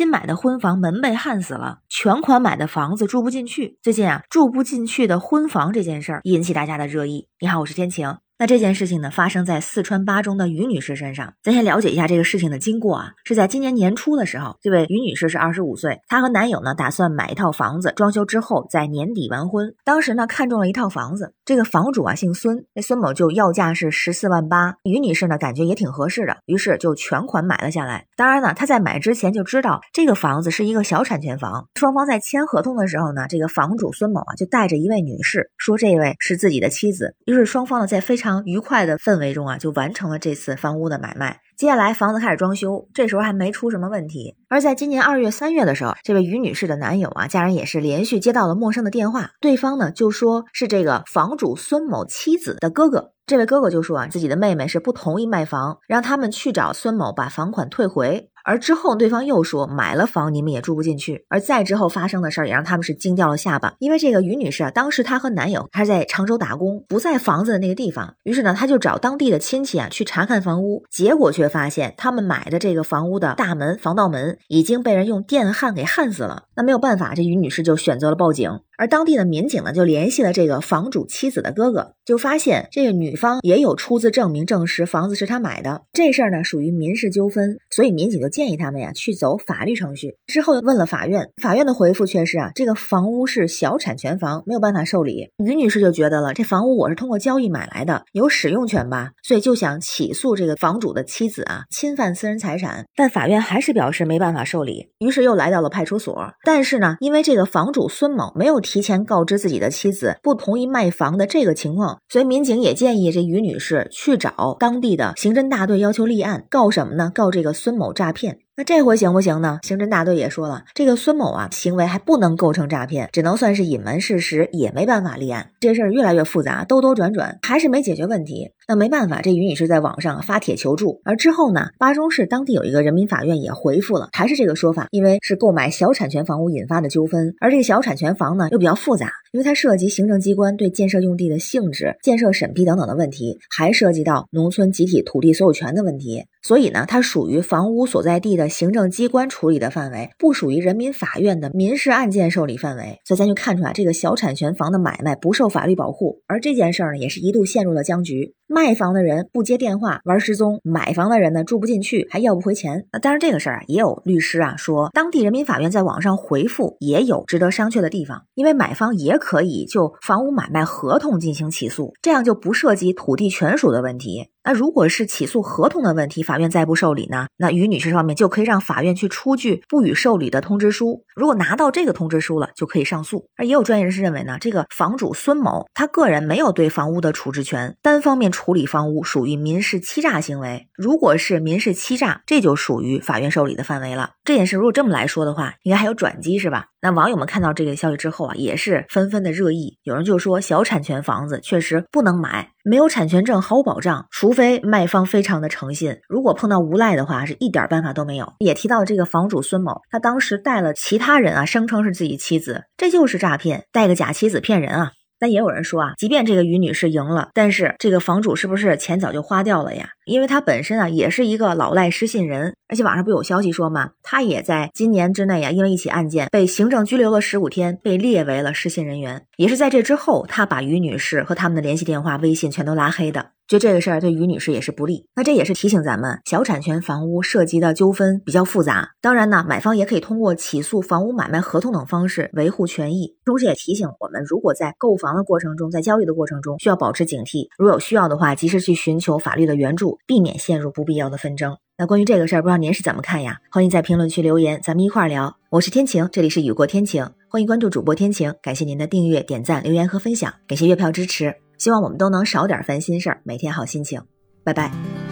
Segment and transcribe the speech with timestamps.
[0.00, 3.76] 新买的婚房门被焊死了，全款买的房子住不进去。
[3.82, 7.28] 最近啊，住不进去的婚房这件事儿引起大家的热议。
[7.38, 8.16] 你好，我是天晴。
[8.40, 11.34] 那这件事情呢，发生在四川巴中的于女士身上。
[11.42, 19.74] 咱先了解一下这个事情的经过啊，是在今年年初的时候，这位于女士是二十五岁，她和男友呢打算买一套房子，装修之后在年底完婚。
[19.84, 28.06] 当时呢看中了一套房子，这个房主啊姓孙，那孙某就要价是十四万八，于女士呢感觉也挺合适的，于是就全款买了下来。
[28.16, 41.40] 当然呢，她在买之前就知道这个房子是一个小产权房，双方在签合同的时候呢，这个房主孙某啊就带着一位女士说这位是自己的妻子，于是双方呢在非常愉快的氛围中啊，就完成了这次房屋的买卖。
[41.56, 44.36] 接下来房子开始装修，这时候还没出什么问题。
[44.48, 53.12] 而在今年二月、三月的时候，这位于女士的男友啊，家人也是连续接到了陌生的电话，对方呢就说是这个房主孙某妻子的哥哥。
[53.26, 58.29] 这位哥哥就说啊，自己的妹妹是不同意卖房，让他们去找孙某把房款退回。
[58.44, 61.24] 而之后，对方又说买了房你们也住不进去。
[61.28, 68.14] 而再之后发生的事儿也让他们是惊掉了下巴，因为这个于女士啊，当时她和男友还在常州打工，不在房子的那个地方。
[68.24, 76.44] 于是呢，她就找当地的亲戚啊去查看房屋，结果却发现他们买的这个房屋的大门防盗门已经被人用电焊给焊死了。
[76.56, 78.60] 那没有办法，这于女士就选择了报警。
[78.80, 85.82] 而当地的民警呢，就联系了这个房主妻子的哥哥，就发现这个女方也有出资证明证实房子是他买的。
[85.92, 90.16] 这事儿呢属于民事纠纷，所以民警就建议他们呀去走法律程序。
[90.26, 95.28] 之后又问了法院，法院的回复却是啊，这个房屋是小产权房，没有办法受理。
[95.44, 102.86] 于女士就觉得了，这房屋我是通过交易买来的，有使用权吧，所以就想起诉这个房主的妻子啊，侵犯私人财产。
[102.96, 106.32] 但法院还是表示没办法受理，于是又来到了派出所。
[106.46, 108.58] 但是呢，因为这个房主孙某没有。
[108.70, 117.10] 提前告知自己的妻子不同意卖房的这个情况，所以民警也建议这于女士去找当地的刑侦大队要求立案，告什么呢？
[117.12, 118.38] 告这个孙某诈骗。
[118.60, 119.58] 那这回行不行呢？
[119.62, 125.48] 刑侦大队也说了，这个孙某啊行为还不能构成诈骗，只能算是隐瞒事实，也没办法立案。
[125.60, 128.50] 这事儿越来越复杂，兜兜转转还是没解决问题。
[128.68, 146.26] 那没办法，这于女士在网上发帖求助，而之后呢，巴中市当地有一个人民法院也回复了，还是这个说法，因为是购买小产权房屋引发的纠纷，而这个小产权房呢又比较复杂，因为它涉及行政机关对建设用地的性质、建设审批等等的问题，还涉及到农村集体土地所有权的问题。
[146.42, 153.00] 所以呢，它属于房屋所在地的行政机关处理的范围，不属于人民法院的民事案件受理范围。
[153.04, 156.22] 所以咱就看出来，这个小产权房的买卖不受法律保护。
[156.26, 158.34] 而这件事儿呢，也是一度陷入了僵局。
[158.52, 162.84] 卖房的人不接电话，玩失踪；买房的人呢，住不进去，还要不回钱。
[162.90, 174.30] 那当然，这个事儿啊，也有律师啊说，当地人民法院在网上回复也有值得商榷的地方，因为买方也可以就房屋买卖合同进行起诉，这样就不涉及土地权属的问题。
[174.42, 177.26] 那如果是起诉合同的问题，法院再不受理呢？
[177.36, 181.04] 那于女士方面就可以让法院去出具不予受理的通知书。
[181.14, 183.26] 如果拿到这个通知书了，就可以上诉。
[183.36, 190.66] 而也有专业人士认为呢，这个房主孙某他个人没有对房屋的处置权，单方面处理房屋属于民事欺诈行为。
[190.74, 194.12] 如果是民事欺诈，这就属于法院受理的范围了。
[194.24, 196.68] 这件事如果这么来说的话，应该还有转机是吧？
[196.80, 199.76] 那网友们看到这个消息之后啊，也是纷纷的热议。
[199.82, 205.98] 有人就说，小产权房子确实不能买，没有产权证毫无保障，除非卖方非常的诚信。
[206.08, 208.32] 如果碰到无赖的话，是一点办法都没有。
[208.38, 214.92] 也提到这个房主孙某，他当时带了其他人啊，声称是自己妻子，这就是诈骗，带个假妻子骗人啊。
[215.20, 219.90] 但也有人说啊，即便这个于女士赢了，但是这个房主是不是钱早就花掉了呀？
[220.10, 229.22] 因为他本身啊也是一个老赖失信人，而且网上不有消息说嘛，他也在今年之内啊，因为一起案件被行政拘留了十五天，被列为了失信人员。
[229.36, 233.30] 也是在这之后，他把于女士和他们的联系电话、微信全都拉黑的。
[233.46, 238.90] 就这个事儿对于女士也是不利，那这也是提醒咱们，小产权房屋涉及的纠纷比较复杂。
[239.00, 243.16] 当然呢，买方也可以通过起诉房屋买卖合同等方式维护权益。
[243.24, 251.56] 同时也提醒我们，如果在购房的过程中，在交易的过程中，需要保持警惕，如有需要的话，及时去寻求法律的援助，避免陷入不必要的纷争。
[251.76, 253.38] 那关于这个事儿，不知道您是怎么看呀？
[253.50, 255.36] 欢迎在评论区留言，咱们一块儿聊。
[255.50, 261.34] 我是天晴，这里是雨过天晴，欢迎关注主播天晴，感谢您的订阅、点赞、留言和分享，感谢月票支持。
[261.58, 264.02] 希望我们都能少点烦心事儿，每天好心情。
[264.44, 265.09] 拜拜。